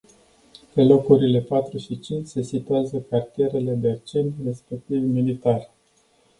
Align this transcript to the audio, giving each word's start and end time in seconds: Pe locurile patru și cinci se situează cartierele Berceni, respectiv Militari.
Pe 0.73 0.83
locurile 0.83 1.41
patru 1.41 1.77
și 1.77 1.99
cinci 1.99 2.27
se 2.27 2.41
situează 2.41 3.05
cartierele 3.09 3.71
Berceni, 3.73 4.33
respectiv 4.45 5.03
Militari. 5.03 5.69